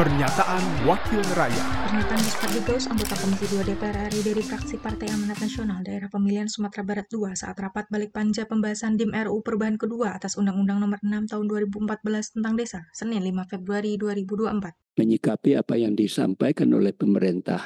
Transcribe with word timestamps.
Pernyataan 0.00 0.88
Wakil 0.88 1.20
Rakyat 1.36 1.66
Pernyataan 1.84 2.20
Gus 2.24 2.36
Pardigos, 2.40 2.84
anggota 2.88 3.20
Komisi 3.20 3.44
2 3.52 3.68
DPR 3.68 4.08
RI 4.08 4.32
dari 4.32 4.40
fraksi 4.40 4.80
Partai 4.80 5.12
Amanat 5.12 5.44
Nasional 5.44 5.84
Daerah 5.84 6.08
Pemilihan 6.08 6.48
Sumatera 6.48 6.80
Barat 6.88 7.04
II 7.12 7.28
saat 7.36 7.60
rapat 7.60 7.84
balik 7.92 8.08
panja 8.08 8.48
pembahasan 8.48 8.96
DIM 8.96 9.12
RU 9.12 9.44
perubahan 9.44 9.76
kedua 9.76 10.16
atas 10.16 10.40
Undang-Undang 10.40 10.80
Nomor 10.80 11.04
6 11.04 11.36
Tahun 11.36 11.44
2014 11.44 12.32
tentang 12.32 12.56
Desa, 12.56 12.88
Senin 12.96 13.20
5 13.28 13.44
Februari 13.52 14.00
2024. 14.00 14.96
Menyikapi 15.04 15.60
apa 15.60 15.74
yang 15.76 15.92
disampaikan 15.92 16.72
oleh 16.72 16.96
pemerintah 16.96 17.60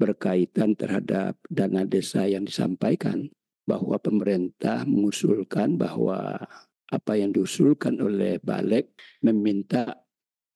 berkaitan 0.00 0.72
terhadap 0.72 1.36
dana 1.52 1.84
desa 1.84 2.24
yang 2.24 2.48
disampaikan, 2.48 3.28
bahwa 3.68 4.00
pemerintah 4.00 4.88
mengusulkan 4.88 5.76
bahwa 5.76 6.48
apa 6.88 7.12
yang 7.12 7.28
diusulkan 7.28 8.00
oleh 8.00 8.40
Balik 8.40 8.96
meminta 9.20 10.07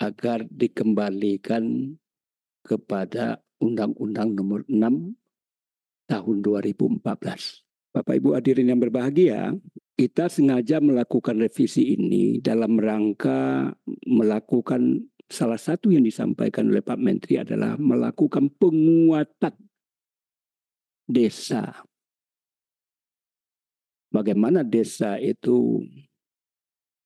agar 0.03 0.43
dikembalikan 0.51 1.95
kepada 2.67 3.39
Undang-Undang 3.63 4.35
Nomor 4.35 4.67
6 4.67 5.15
tahun 6.11 6.37
2014. 6.43 6.99
Bapak 7.95 8.15
Ibu 8.19 8.35
hadirin 8.35 8.75
yang 8.75 8.83
berbahagia, 8.83 9.55
kita 9.95 10.27
sengaja 10.27 10.83
melakukan 10.83 11.39
revisi 11.39 11.95
ini 11.95 12.43
dalam 12.43 12.81
rangka 12.81 13.71
melakukan 14.09 15.07
salah 15.31 15.61
satu 15.61 15.95
yang 15.95 16.03
disampaikan 16.03 16.67
oleh 16.73 16.83
Pak 16.83 16.99
Menteri 16.99 17.39
adalah 17.39 17.79
melakukan 17.79 18.51
penguatan 18.59 19.55
desa. 21.07 21.87
Bagaimana 24.13 24.61
desa 24.67 25.17
itu 25.17 25.81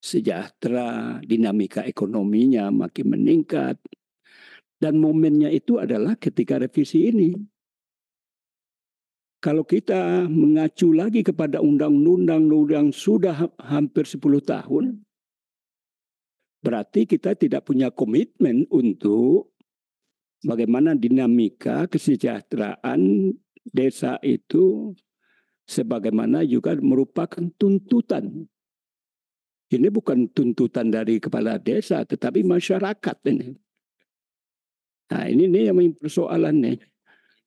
sejahtera, 0.07 1.19
dinamika 1.27 1.83
ekonominya 1.83 2.71
makin 2.71 3.19
meningkat. 3.19 3.83
Dan 4.79 5.03
momennya 5.03 5.51
itu 5.51 5.83
adalah 5.83 6.15
ketika 6.15 6.63
revisi 6.63 7.11
ini. 7.11 7.35
Kalau 9.43 9.67
kita 9.67 10.27
mengacu 10.31 10.95
lagi 10.95 11.27
kepada 11.27 11.59
undang-undang 11.59 12.47
yang 12.71 12.89
sudah 12.95 13.51
hampir 13.59 14.07
10 14.07 14.23
tahun, 14.43 14.85
berarti 16.63 17.07
kita 17.07 17.35
tidak 17.35 17.67
punya 17.67 17.91
komitmen 17.91 18.67
untuk 18.69 19.55
bagaimana 20.43 20.99
dinamika 20.99 21.87
kesejahteraan 21.87 23.33
desa 23.67 24.19
itu 24.23 24.93
sebagaimana 25.67 26.43
juga 26.47 26.75
merupakan 26.79 27.47
tuntutan 27.59 28.47
ini 29.67 29.91
bukan 29.91 30.31
tuntutan 30.31 30.95
dari 30.95 31.19
kepala 31.19 31.59
desa, 31.59 32.07
tetapi 32.07 32.47
masyarakat 32.47 33.17
ini. 33.35 33.51
Nah 35.11 35.25
ini 35.27 35.51
nih 35.51 35.75
yang 35.75 35.79
persoalannya. 35.99 36.83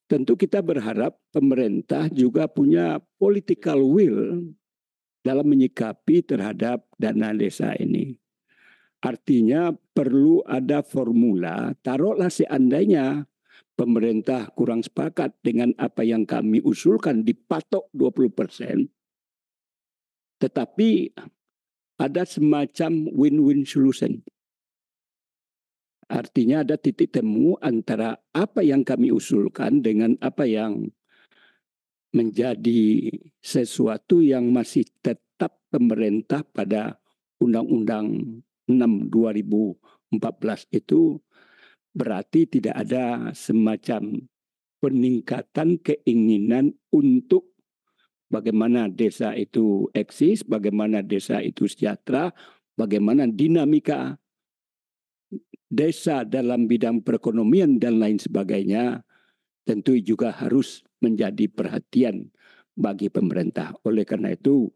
Tentu 0.09 0.33
kita 0.33 0.65
berharap 0.65 1.21
pemerintah 1.29 2.09
juga 2.09 2.49
punya 2.49 2.97
political 3.21 3.85
will 3.85 4.51
dalam 5.21 5.45
menyikapi 5.45 6.25
terhadap 6.25 6.81
dana 6.97 7.29
desa 7.31 7.77
ini. 7.77 8.17
Artinya 8.99 9.71
perlu 9.95 10.43
ada 10.43 10.83
formula, 10.83 11.71
taruhlah 11.85 12.27
seandainya 12.27 13.23
pemerintah 13.79 14.51
kurang 14.57 14.83
sepakat 14.83 15.39
dengan 15.39 15.71
apa 15.79 16.03
yang 16.03 16.27
kami 16.27 16.59
usulkan 16.59 17.23
dipatok 17.23 17.87
20 17.95 18.27
persen. 18.33 18.77
Tetapi 20.43 21.15
ada 21.99 22.23
semacam 22.23 23.11
win-win 23.11 23.67
solution. 23.67 24.23
Artinya 26.09 26.65
ada 26.65 26.79
titik 26.79 27.13
temu 27.13 27.53
antara 27.61 28.17
apa 28.33 28.65
yang 28.65 28.81
kami 28.81 29.13
usulkan 29.13 29.85
dengan 29.85 30.17
apa 30.23 30.47
yang 30.47 30.89
menjadi 32.09 33.13
sesuatu 33.37 34.17
yang 34.25 34.49
masih 34.49 34.89
tetap 35.05 35.61
pemerintah 35.69 36.41
pada 36.41 36.97
Undang-Undang 37.37 38.41
6 38.65 39.13
2014 39.13 40.17
itu 40.73 41.21
berarti 41.93 42.49
tidak 42.49 42.75
ada 42.89 43.29
semacam 43.37 44.25
peningkatan 44.81 45.77
keinginan 45.77 46.73
untuk 46.89 47.53
bagaimana 48.29 48.87
desa 48.87 49.33
itu 49.35 49.89
eksis, 49.91 50.45
bagaimana 50.45 51.01
desa 51.01 51.41
itu 51.41 51.65
sejahtera, 51.65 52.31
bagaimana 52.77 53.27
dinamika 53.27 54.15
desa 55.69 56.25
dalam 56.25 56.65
bidang 56.65 57.05
perekonomian 57.05 57.77
dan 57.77 58.01
lain 58.01 58.17
sebagainya 58.17 59.05
tentu 59.65 59.93
juga 60.01 60.33
harus 60.33 60.81
menjadi 60.97 61.45
perhatian 61.45 62.29
bagi 62.73 63.11
pemerintah. 63.11 63.75
Oleh 63.85 64.07
karena 64.07 64.33
itu 64.33 64.71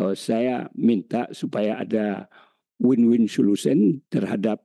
eh, 0.00 0.14
saya 0.16 0.68
minta 0.72 1.28
supaya 1.34 1.82
ada 1.84 2.28
win-win 2.80 3.26
solution 3.26 4.00
terhadap 4.08 4.62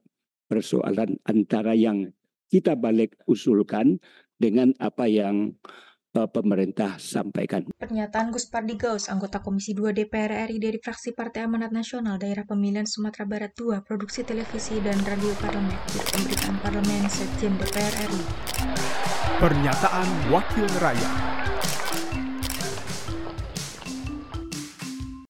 persoalan 0.47 1.17
antara 1.25 1.73
yang 1.73 2.13
kita 2.47 2.77
balik 2.77 3.17
usulkan 3.25 3.97
dengan 4.37 4.77
apa 4.77 5.09
yang 5.09 5.57
pemerintah 6.13 7.01
sampaikan. 7.01 7.65
Pernyataan 7.73 8.29
Gus 8.29 8.45
Pardigaus, 8.45 9.09
anggota 9.09 9.41
Komisi 9.41 9.73
2 9.73 9.91
DPR 9.97 10.45
RI 10.47 10.61
dari 10.61 10.77
fraksi 10.77 11.17
Partai 11.17 11.49
Amanat 11.49 11.73
Nasional 11.73 12.21
Daerah 12.21 12.45
Pemilihan 12.45 12.85
Sumatera 12.85 13.25
Barat 13.25 13.51
II, 13.57 13.81
Produksi 13.81 14.21
Televisi 14.21 14.77
dan 14.85 15.01
Radio 15.03 15.33
Parlemen, 15.41 15.73
Biro 15.89 16.05
Pemberitaan 16.13 16.55
Parlemen 16.61 17.03
Sekjen 17.09 17.57
DPR 17.57 17.93
RI. 18.05 18.21
Pernyataan 19.41 20.07
Wakil 20.29 20.69
Rakyat 20.77 21.32